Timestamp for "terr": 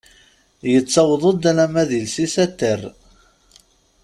2.59-2.81